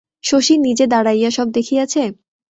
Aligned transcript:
শশী 0.23 0.55
নিজে 0.65 0.85
দাড়াইয়া 0.93 1.29
সব 1.37 1.47
দেখিয়াছে? 1.51 2.03